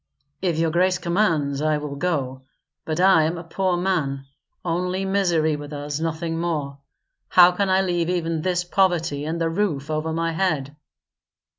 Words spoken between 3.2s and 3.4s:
am